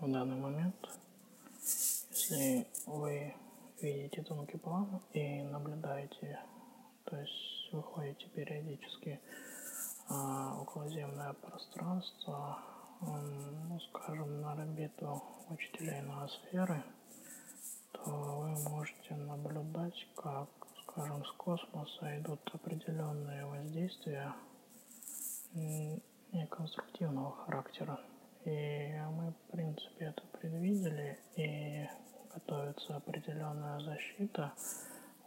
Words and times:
в 0.00 0.10
данный 0.10 0.36
момент, 0.36 0.88
если 2.10 2.66
вы 2.86 3.34
видите 3.82 4.22
тонкий 4.22 4.56
план 4.56 5.02
и 5.12 5.42
наблюдаете, 5.42 6.40
то 7.04 7.16
есть 7.16 7.68
выходите 7.70 8.26
периодически 8.28 9.20
а, 10.08 10.58
околоземное 10.62 11.34
пространство, 11.34 12.58
ну, 13.02 13.78
скажем, 13.90 14.40
на 14.40 14.52
орбиту 14.52 15.22
учителей 15.50 16.00
ноосферы, 16.00 16.82
то 17.92 18.10
вы 18.10 18.70
можете 18.70 19.14
наблюдать, 19.16 20.08
как, 20.16 20.48
скажем, 20.82 21.24
с 21.26 21.32
космоса 21.32 22.18
идут 22.18 22.40
определенные 22.54 23.44
воздействия 23.44 24.32
неконструктивного 26.32 27.32
характера. 27.44 28.00
И 28.44 28.92
мы, 29.10 29.32
в 29.32 29.52
принципе, 29.52 30.06
это 30.06 30.22
предвидели, 30.38 31.18
и 31.36 31.86
готовится 32.32 32.96
определенная 32.96 33.80
защита 33.80 34.52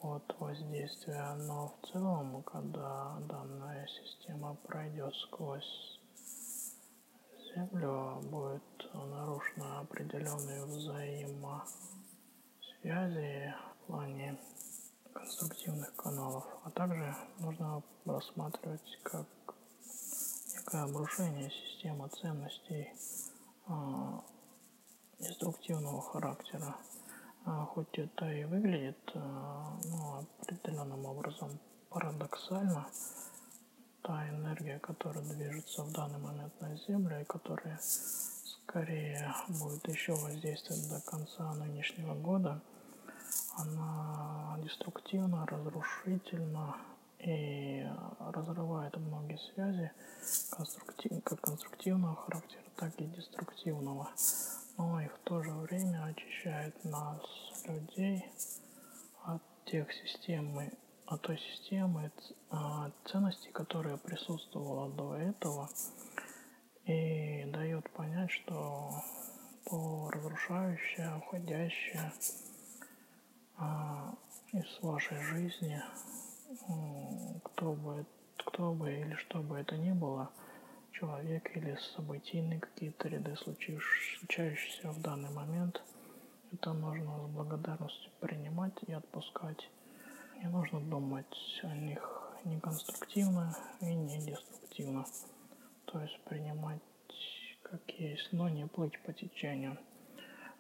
от 0.02 0.36
воздействия, 0.40 1.36
но 1.48 1.68
в 1.68 1.76
целом, 1.88 2.42
когда 2.44 3.18
данная 3.30 3.88
система 3.88 4.56
пройдет 4.56 5.14
сквозь 5.16 6.00
Землю, 7.56 8.20
будет 8.24 8.64
нарушена 8.94 9.82
определенные 9.82 10.66
взаимосвязи 10.66 13.54
в 13.84 13.88
плане 13.88 14.38
конструктивных 15.14 15.94
каналов, 15.96 16.46
а 16.64 16.72
также 16.72 17.16
нужно 17.40 17.84
рассматривать 18.06 19.00
как 19.04 19.28
некое 20.74 20.84
обрушение 20.84 21.52
системы 21.52 22.10
ценностей 22.10 22.90
а, 23.68 24.24
деструктивного 25.20 26.02
характера. 26.02 26.76
А, 27.46 27.66
хоть 27.66 27.98
это 28.00 28.32
и 28.32 28.44
выглядит 28.46 28.98
а, 29.14 29.78
ну, 29.86 30.26
определенным 30.42 31.06
образом 31.06 31.60
парадоксально, 31.90 32.88
та 34.02 34.30
энергия, 34.30 34.80
которая 34.80 35.24
движется 35.24 35.84
в 35.84 35.92
данный 35.92 36.20
момент 36.20 36.60
на 36.60 36.76
Землю 36.88 37.22
и 37.22 37.26
которая 37.26 37.80
скорее 37.82 39.34
будет 39.48 39.88
еще 39.88 40.14
воздействовать 40.14 40.90
до 40.90 41.02
конца 41.02 41.54
нынешнего 41.54 42.16
года, 42.16 42.62
она 43.58 44.58
деструктивна, 44.64 45.46
разрушительна 45.46 46.76
и 47.26 47.86
разрывает 48.20 48.96
многие 48.98 49.38
связи 49.54 49.92
как 51.24 51.40
конструктивного 51.42 52.16
характера, 52.16 52.64
так 52.76 52.94
и 53.00 53.06
деструктивного. 53.06 54.10
Но 54.78 55.02
и 55.02 55.08
в 55.08 55.18
то 55.24 55.42
же 55.44 55.52
время 55.52 56.06
очищает 56.06 56.84
нас, 56.84 57.22
людей, 57.66 58.26
от 59.24 59.42
тех 59.66 59.92
систем, 59.94 60.60
от 61.06 61.22
той 61.22 61.38
системы 61.38 62.12
ценностей, 63.06 63.52
которая 63.52 63.98
присутствовала 63.98 64.90
до 64.90 65.16
этого, 65.16 65.70
и 66.86 67.46
дает 67.46 67.90
понять, 67.92 68.32
что 68.32 68.92
то 69.66 70.10
разрушающее, 70.12 71.16
уходящее 71.18 72.12
а, 73.58 74.14
из 74.52 74.80
вашей 74.82 75.18
жизни 75.22 75.82
кто 77.64 77.72
бы, 77.72 78.06
кто 78.36 78.74
бы 78.74 78.92
или 78.92 79.16
что 79.16 79.40
бы 79.40 79.58
это 79.58 79.78
ни 79.78 79.94
было, 79.94 80.30
человек 80.92 81.56
или 81.56 81.78
событийные 81.96 82.60
какие-то 82.60 83.08
ряды, 83.08 83.38
случающиеся 83.38 84.92
в 84.92 85.02
данный 85.02 85.30
момент, 85.30 85.82
это 86.52 86.74
нужно 86.74 87.26
с 87.26 87.32
благодарностью 87.32 88.12
принимать 88.20 88.74
и 88.86 88.92
отпускать. 88.92 89.70
Не 90.42 90.50
нужно 90.50 90.82
думать 90.82 91.62
о 91.64 91.74
них 91.74 92.34
не 92.44 92.60
конструктивно 92.60 93.56
и 93.80 93.96
не 93.96 94.18
деструктивно. 94.18 95.06
То 95.86 96.02
есть 96.02 96.20
принимать 96.26 96.82
как 97.62 97.90
есть, 97.92 98.28
но 98.34 98.50
не 98.50 98.68
плыть 98.68 99.02
по 99.04 99.14
течению. 99.14 99.78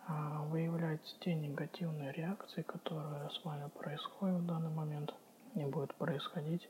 А 0.07 0.43
выявлять 0.43 1.01
те 1.19 1.35
негативные 1.35 2.13
реакции, 2.13 2.61
которые 2.61 3.29
с 3.29 3.43
вами 3.43 3.67
происходят 3.77 4.39
в 4.39 4.45
данный 4.45 4.71
момент– 4.71 5.13
не 5.55 5.65
будет 5.65 5.93
происходить, 5.95 6.69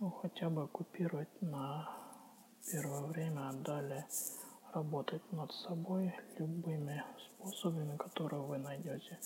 ну, 0.00 0.10
хотя 0.10 0.48
бы 0.48 0.62
оккупировать 0.62 1.42
на 1.42 1.88
первое 2.72 3.02
время, 3.02 3.50
а 3.50 3.52
далее 3.52 4.06
работать 4.72 5.22
над 5.32 5.52
собой 5.52 6.14
любыми 6.38 7.04
способами, 7.36 7.96
которые 7.98 8.42
вы 8.42 8.58
найдете 8.58 9.18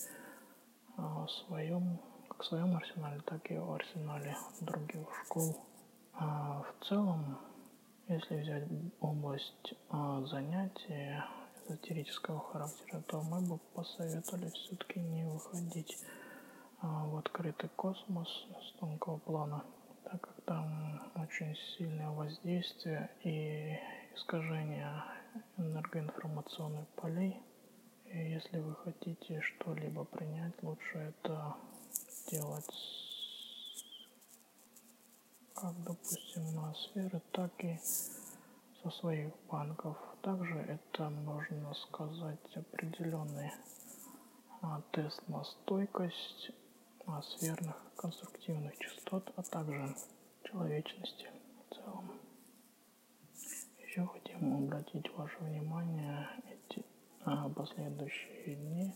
а, 0.97 1.25
в 1.25 1.31
своем, 1.31 1.97
как 2.27 2.41
в 2.41 2.45
своем 2.45 2.75
арсенале, 2.75 3.21
так 3.21 3.49
и 3.49 3.57
в 3.57 3.71
арсенале 3.71 4.35
других 4.59 5.07
школ. 5.23 5.55
А 6.13 6.63
в 6.63 6.85
целом, 6.85 7.37
если 8.07 8.35
взять 8.35 8.67
область 8.99 9.73
а, 9.89 10.25
занятий 10.25 11.21
эзотерического 11.65 12.41
характера, 12.51 13.01
то 13.07 13.21
мы 13.21 13.39
бы 13.39 13.59
посоветовали 13.73 14.49
все-таки 14.49 14.99
не 14.99 15.23
выходить 15.23 15.97
в 16.81 17.17
открытый 17.17 17.69
космос 17.69 18.27
с 18.61 18.79
тонкого 18.79 19.17
плана, 19.17 19.63
там 20.45 21.11
очень 21.15 21.55
сильное 21.77 22.09
воздействие 22.09 23.09
и 23.23 23.77
искажение 24.15 25.03
энергоинформационных 25.57 26.87
полей. 26.95 27.41
И 28.05 28.17
если 28.17 28.59
вы 28.59 28.75
хотите 28.75 29.41
что-либо 29.41 30.05
принять, 30.05 30.53
лучше 30.61 30.97
это 30.97 31.55
делать 32.29 32.69
как, 35.55 35.83
допустим, 35.83 36.53
на 36.53 36.73
сферы, 36.73 37.21
так 37.31 37.51
и 37.63 37.79
со 38.83 38.89
своих 38.91 39.33
банков. 39.49 39.97
Также 40.21 40.55
это, 40.59 41.09
можно 41.09 41.73
сказать, 41.73 42.55
определенный 42.55 43.51
а, 44.61 44.81
тест 44.91 45.21
на 45.27 45.43
стойкость 45.43 46.51
атмосферных 46.99 47.75
конструктивных 47.95 48.77
частот, 48.77 49.31
а 49.35 49.43
также 49.43 49.95
человечности 50.45 51.27
в 51.69 51.75
целом. 51.75 52.11
Еще 53.79 54.05
хотим 54.05 54.65
обратить 54.65 55.09
ваше 55.15 55.37
внимание 55.39 56.27
эти 56.49 56.85
а, 57.23 57.49
последующие 57.49 58.55
дни, 58.55 58.93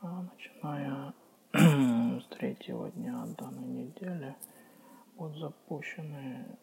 а, 0.00 0.22
начиная 0.22 1.14
с 2.20 2.26
третьего 2.36 2.90
дня 2.90 3.24
данной 3.38 3.68
недели, 3.68 4.34
будут 5.16 5.38
запущены 5.38 6.58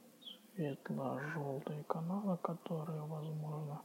светло-желтые 0.56 1.84
каналы, 1.86 2.38
которые, 2.38 3.02
возможно, 3.02 3.82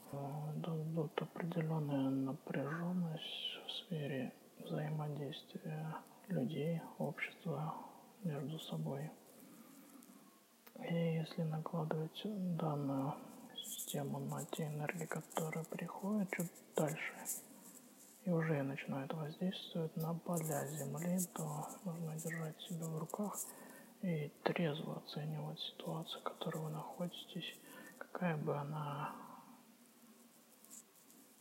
дадут 0.56 1.22
определенную 1.22 2.10
напряженность 2.10 3.60
в 3.66 3.70
сфере 3.70 4.32
взаимодействия 4.58 5.94
людей, 6.28 6.80
общества 6.98 7.74
между 8.24 8.58
собой. 8.58 9.10
И 10.80 10.94
если 10.94 11.42
накладывать 11.42 12.20
данную 12.24 13.14
систему 13.56 14.18
на 14.18 14.44
те 14.46 14.66
энергии, 14.66 15.06
которые 15.06 15.64
приходят 15.64 16.30
чуть 16.32 16.50
дальше, 16.76 17.14
и 18.24 18.30
уже 18.30 18.62
начинают 18.62 19.12
воздействовать 19.12 19.96
на 19.96 20.14
поля 20.14 20.66
Земли, 20.66 21.18
то 21.34 21.68
нужно 21.84 22.16
держать 22.16 22.60
себя 22.62 22.86
в 22.86 22.98
руках 22.98 23.36
и 24.02 24.32
трезво 24.42 24.98
оценивать 24.98 25.60
ситуацию, 25.60 26.20
в 26.20 26.24
которой 26.24 26.64
вы 26.64 26.70
находитесь, 26.70 27.58
какая 27.98 28.36
бы 28.36 28.56
она 28.56 29.14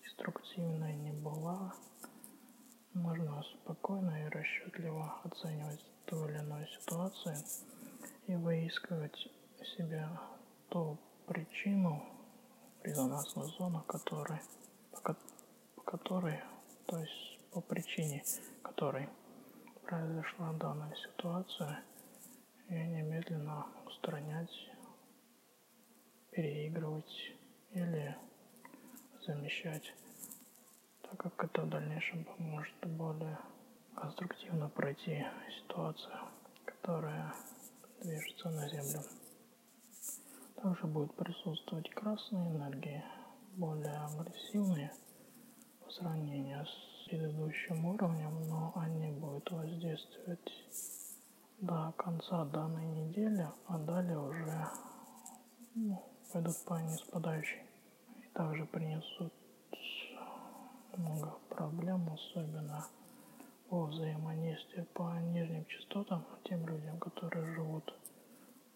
деструктивная 0.03 0.93
не 0.93 1.11
была, 1.11 1.73
можно 2.93 3.43
спокойно 3.43 4.25
и 4.25 4.29
расчетливо 4.29 5.21
оценивать 5.23 5.83
ту 6.05 6.27
или 6.27 6.37
иную 6.37 6.67
ситуацию 6.67 7.35
и 8.27 8.35
выискивать 8.35 9.15
себе 9.75 10.07
ту 10.69 10.97
причину, 11.27 12.03
резонансную 12.83 13.47
зону, 13.49 13.83
которой, 13.83 14.39
по, 14.91 15.15
по 15.75 15.81
которой, 15.81 16.39
то 16.85 16.97
есть 16.97 17.39
по 17.51 17.61
причине 17.61 18.23
которой 18.61 19.09
произошла 19.85 20.53
данная 20.53 20.95
ситуация, 20.95 21.83
и 22.69 22.73
немедленно 22.73 23.67
устранять, 23.85 24.69
переигрывать 26.31 27.33
или 27.71 28.17
замещать 29.25 29.93
так 31.13 31.31
как 31.31 31.43
это 31.45 31.61
в 31.61 31.69
дальнейшем 31.69 32.23
поможет 32.23 32.73
более 32.85 33.37
конструктивно 33.95 34.67
пройти 34.69 35.23
ситуацию, 35.59 36.17
которая 36.65 37.33
движется 38.03 38.49
на 38.49 38.67
Землю. 38.69 39.01
Также 40.61 40.87
будет 40.87 41.13
присутствовать 41.15 41.89
красные 41.89 42.49
энергии, 42.51 43.03
более 43.55 43.97
агрессивные, 43.97 44.91
сравнению 45.89 46.65
с 46.65 47.07
предыдущим 47.07 47.85
уровнем, 47.85 48.47
но 48.47 48.71
они 48.75 49.11
будут 49.11 49.51
воздействовать 49.51 50.51
до 51.59 51.93
конца 51.97 52.45
данной 52.45 52.85
недели, 52.85 53.47
а 53.67 53.77
далее 53.77 54.19
уже 54.19 54.67
ну, 55.75 56.03
пойдут 56.31 56.55
по 56.65 56.73
неспадающей. 56.81 57.61
И 58.17 58.27
также 58.33 58.65
принесут 58.65 59.33
много 60.97 61.37
проблем, 61.49 62.09
особенно 62.09 62.85
по 63.69 63.85
взаимодействию 63.85 64.85
по 64.93 65.11
нижним 65.19 65.65
частотам 65.65 66.25
тем 66.43 66.67
людям, 66.67 66.99
которые 66.99 67.55
живут 67.55 67.93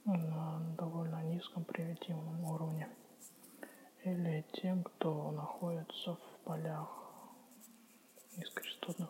на 0.06 0.60
довольно 0.78 1.22
низком 1.24 1.63
примитивном 1.66 2.44
уровне. 2.45 2.88
Или 4.04 4.45
тем, 4.54 4.84
кто 4.84 5.31
находится 5.31 6.16
в 6.16 6.45
полях 6.45 6.89
низкочастотных. 8.38 9.10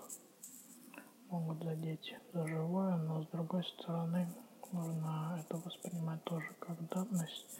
Могут 1.30 1.64
задеть 1.64 2.16
за 2.34 2.48
живое, 2.48 2.96
но 2.96 3.22
с 3.24 3.28
другой 3.28 3.64
стороны 3.64 4.28
нужно 4.72 5.40
это 5.40 5.58
воспринимать 5.58 6.24
тоже 6.24 6.54
как 6.60 6.78
данность 6.90 7.60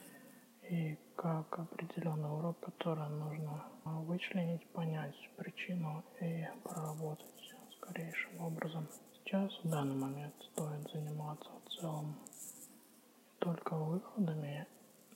и 0.70 0.98
как 1.16 1.60
определенный 1.60 2.30
урок, 2.30 2.60
который 2.60 3.10
нужно 3.10 3.66
вычленить, 3.84 4.68
понять 4.72 5.16
причину 5.38 6.04
и 6.22 6.46
проработать 6.64 7.47
скорейшим 7.88 8.42
образом. 8.42 8.88
Сейчас 9.14 9.52
в 9.64 9.70
данный 9.70 9.96
момент 9.96 10.34
стоит 10.52 10.90
заниматься 10.92 11.50
в 11.50 11.70
целом 11.70 12.08
не 12.08 13.40
только 13.40 13.76
выходами, 13.76 14.68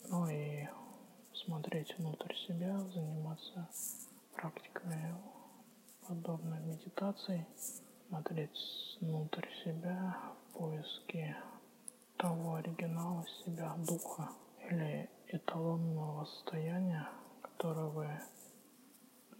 но 0.08 0.28
и 0.30 0.66
смотреть 1.34 1.96
внутрь 1.98 2.34
себя, 2.46 2.78
заниматься 2.94 3.68
практиками 4.34 5.14
подобной 6.08 6.60
медитации, 6.60 7.46
смотреть 8.08 8.58
внутрь 9.00 9.48
себя 9.64 10.16
в 10.50 10.58
поиске 10.58 11.36
того 12.16 12.54
оригинала 12.54 13.24
себя, 13.44 13.74
духа 13.86 14.28
или 14.70 15.08
эталонного 15.28 16.24
состояния, 16.26 17.08
которое 17.42 17.86
вы 17.86 18.20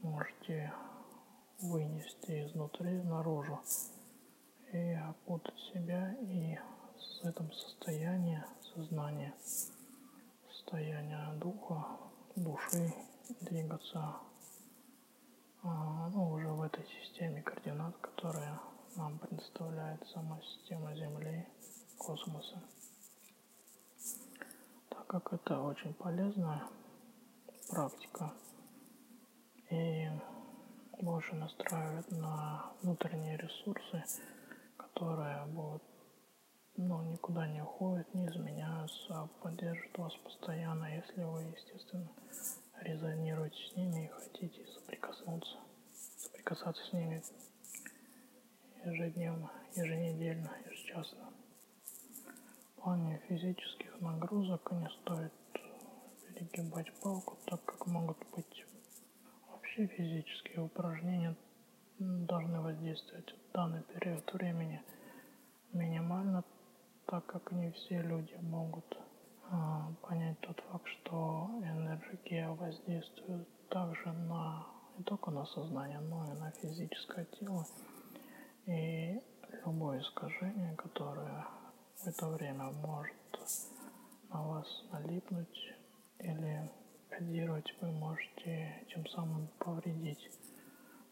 можете 0.03 0.73
вынести 1.63 2.47
изнутри 2.47 3.03
наружу 3.03 3.61
и 4.73 4.93
окутать 4.95 5.59
себя 5.73 6.15
и 6.21 6.59
с 6.99 7.25
этом 7.25 7.53
состояния 7.53 8.47
сознания, 8.75 9.35
состояния 10.51 11.33
духа, 11.37 11.87
души 12.37 12.93
двигаться 13.41 14.17
а, 15.63 16.09
ну, 16.11 16.33
уже 16.33 16.49
в 16.49 16.63
этой 16.63 16.85
системе 16.87 17.43
координат, 17.43 17.97
которая 17.99 18.59
нам 18.97 19.19
предоставляет 19.19 20.05
сама 20.09 20.41
система 20.43 20.95
Земли, 20.97 21.47
космоса. 21.99 22.61
Как 25.07 25.33
это 25.33 25.61
очень 25.61 25.93
полезная 25.95 26.63
практика 27.69 28.33
и 29.71 30.09
больше 31.03 31.35
настраивает 31.35 32.11
на 32.13 32.73
внутренние 32.81 33.37
ресурсы, 33.37 34.05
которые 34.77 35.45
будут 35.47 35.83
ну, 36.77 37.03
никуда 37.03 37.47
не 37.49 37.61
уходят, 37.61 38.15
не 38.15 38.27
изменяются, 38.27 39.15
а 39.15 39.29
поддержат 39.43 39.99
вас 39.99 40.15
постоянно, 40.25 40.87
если 40.95 41.23
вы, 41.23 41.43
естественно, 41.43 42.09
резонируете 42.81 43.57
с 43.57 43.77
ними 43.77 44.07
и 44.07 44.09
хотите 44.09 44.67
соприкоснуться, 44.69 45.59
соприкасаться 46.19 46.83
с 46.85 46.93
ними 46.93 47.23
ежедневно, 48.85 49.51
еженедельно, 49.75 50.51
ежечасно. 50.67 51.33
Плане 52.77 53.21
физических 53.29 54.01
нагрузок 54.01 54.73
не 54.73 54.89
стоит 55.03 55.33
перегибать 56.27 56.93
палку, 57.01 57.37
так 57.47 57.63
как 57.65 57.87
могут 57.87 58.19
быть 58.35 58.65
вообще 59.73 59.87
физические 59.87 60.61
упражнения 60.61 61.35
должны 61.99 62.61
воздействовать 62.61 63.33
в 63.33 63.53
данный 63.55 63.83
период 63.83 64.31
времени 64.35 64.83
минимально, 65.73 66.45
так 67.07 67.25
как 67.27 67.53
не 67.53 67.71
все 67.71 68.03
люди 68.03 68.35
могут 68.43 68.85
а, 69.51 69.91
понять 70.03 70.39
тот 70.41 70.61
факт, 70.61 70.87
что 70.89 71.49
энергия 71.63 72.49
воздействует 72.49 73.49
также 73.69 74.13
на 74.13 74.67
не 74.99 75.05
только 75.05 75.31
на 75.31 75.47
сознание, 75.47 76.01
но 76.01 76.27
и 76.27 76.39
на 76.39 76.51
физическое 76.51 77.25
тело. 77.41 77.65
И 78.67 79.23
любое 79.65 80.01
искажение, 80.01 80.75
которое 80.77 81.47
в 81.97 82.07
это 82.07 82.29
время 82.29 82.71
может 82.73 83.17
на 84.29 84.43
вас 84.43 84.67
налипнуть 84.93 85.75
или 86.19 86.71
кодировать, 87.19 87.73
вы 87.81 87.91
можете 87.93 88.87
тем 88.89 89.07
самым 89.09 89.49
повредить 89.59 90.31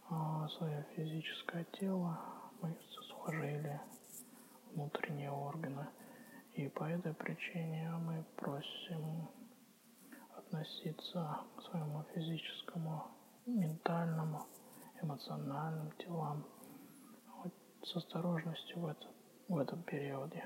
а, 0.09 0.49
свое 0.49 0.87
физическое 0.97 1.65
тело, 1.79 2.19
мышцы, 2.63 3.03
сухожилия, 3.09 3.83
внутренние 4.73 5.31
органы. 5.31 5.87
И 6.55 6.69
по 6.69 6.85
этой 6.85 7.15
причине 7.15 7.91
мы 8.05 8.25
просим 8.37 9.29
относиться 10.37 11.39
к 11.57 11.63
своему 11.63 12.05
физическому, 12.15 13.07
ментальному, 13.47 14.47
эмоциональным 15.03 15.93
телам 15.99 16.47
с 17.83 17.97
осторожностью 17.97 18.81
в, 18.81 18.87
это, 18.87 19.07
в 19.49 19.59
этом 19.59 19.83
периоде. 19.83 20.45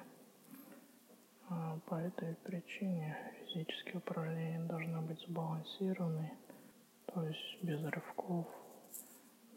А 1.57 1.79
по 1.87 1.95
этой 1.95 2.35
причине 2.35 3.17
физические 3.47 3.99
упражнения 3.99 4.67
должны 4.67 5.01
быть 5.03 5.21
сбалансированы, 5.21 6.33
то 7.07 7.23
есть 7.23 7.63
без 7.63 7.81
рывков, 7.85 8.49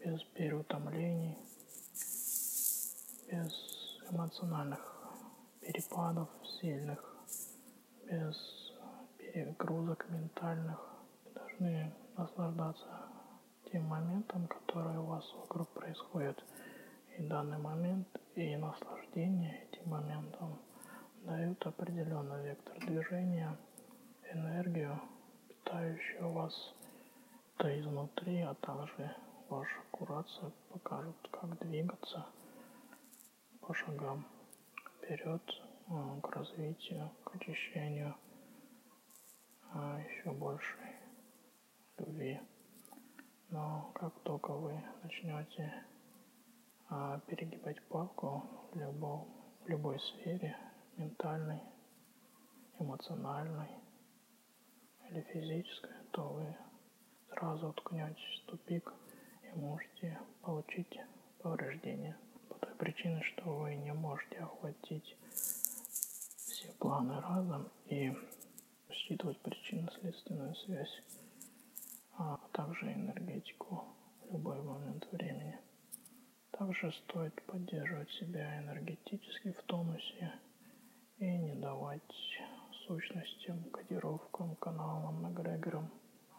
без 0.04 0.22
переутомлений, 0.34 1.36
без 3.26 3.52
эмоциональных 4.12 5.08
перепадов 5.60 6.28
сильных, 6.60 7.16
без 8.04 8.36
перегрузок 9.18 10.08
ментальных. 10.08 10.78
Вы 11.24 11.32
должны 11.32 11.92
наслаждаться 12.16 13.08
тем 13.72 13.86
моментом, 13.86 14.46
который 14.46 14.98
у 14.98 15.06
вас 15.06 15.24
вокруг 15.34 15.68
происходит. 15.70 16.40
И 17.18 17.22
данный 17.24 17.58
момент, 17.58 18.06
и 18.36 18.54
наслаждение 18.54 19.64
этим 19.64 19.90
моментом– 19.90 20.60
дают 21.24 21.64
определенный 21.66 22.42
вектор 22.44 22.78
движения, 22.80 23.56
энергию, 24.32 25.00
питающую 25.48 26.32
вас 26.32 26.74
то 27.56 27.80
изнутри, 27.80 28.40
а 28.40 28.54
также 28.54 29.14
ваша 29.48 29.80
курация 29.90 30.52
покажет, 30.72 31.16
как 31.30 31.58
двигаться 31.58 32.26
по 33.60 33.74
шагам 33.74 34.24
вперед 34.96 35.42
э, 35.88 36.20
к 36.22 36.30
развитию, 36.36 37.10
к 37.24 37.34
очищению 37.34 38.14
а 39.72 40.00
еще 40.00 40.30
большей 40.32 40.96
любви. 41.98 42.40
Но 43.50 43.90
как 43.94 44.12
только 44.22 44.52
вы 44.52 44.82
начнете 45.02 45.72
а, 46.88 47.20
перегибать 47.26 47.82
палку 47.88 48.44
в, 48.72 48.78
любом, 48.78 49.28
в 49.64 49.68
любой 49.68 49.98
сфере, 50.00 50.56
ментальной, 50.98 51.62
эмоциональной 52.78 53.70
или 55.08 55.20
физической, 55.32 55.94
то 56.10 56.28
вы 56.28 56.56
сразу 57.30 57.68
уткнетесь 57.68 58.42
в 58.42 58.50
тупик 58.50 58.92
и 59.44 59.58
можете 59.58 60.18
получить 60.42 60.98
повреждения. 61.40 62.16
По 62.48 62.54
той 62.56 62.74
причине, 62.74 63.22
что 63.22 63.44
вы 63.44 63.76
не 63.76 63.92
можете 63.92 64.38
охватить 64.38 65.16
все 65.30 66.72
планы 66.78 67.20
разом 67.20 67.68
и 67.86 68.12
считывать 68.90 69.38
причинно-следственную 69.38 70.54
связь, 70.56 71.02
а 72.16 72.38
также 72.52 72.92
энергетику 72.92 73.84
в 74.24 74.32
любой 74.32 74.60
момент 74.62 75.06
времени. 75.12 75.58
Также 76.50 76.90
стоит 76.92 77.40
поддерживать 77.46 78.10
себя 78.10 78.60
энергетически 78.60 79.52
в 79.52 79.62
тонусе 79.62 80.32
и 81.18 81.26
не 81.26 81.54
давать 81.54 82.02
сущностям, 82.86 83.62
кодировкам, 83.70 84.54
каналам, 84.56 85.32
эгрегорам 85.32 85.90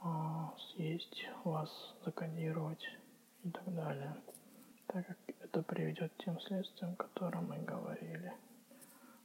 а, 0.01 0.55
съесть 0.57 1.25
вас, 1.43 1.69
закодировать 2.05 2.83
и 3.43 3.49
так 3.49 3.75
далее, 3.75 4.15
так 4.87 5.05
как 5.05 5.17
это 5.41 5.61
приведет 5.63 6.13
к 6.13 6.23
тем 6.23 6.39
следствиям, 6.41 6.93
о 6.93 6.95
которых 6.95 7.41
мы 7.41 7.57
говорили 7.57 8.33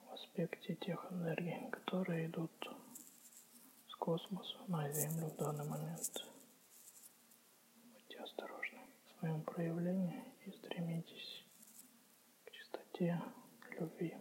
в 0.09 0.15
аспекте 0.15 0.75
тех 0.75 1.07
энергий, 1.13 1.71
которые 1.71 2.27
идут 2.27 2.51
с 3.89 3.95
космоса 3.95 4.59
на 4.67 4.91
Землю 4.91 5.29
в 5.29 5.37
данный 5.37 5.67
момент. 5.67 6.27
Будьте 7.93 8.19
осторожны. 8.19 8.81
своем 9.21 9.43
проявлении 9.43 10.25
и 10.47 10.51
стремитесь 10.51 11.45
к 12.45 12.51
чистоте 12.51 13.23
любви. 13.79 14.17